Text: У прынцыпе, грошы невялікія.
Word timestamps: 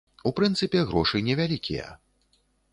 У 0.29 0.29
прынцыпе, 0.39 0.79
грошы 0.93 1.23
невялікія. 1.29 1.93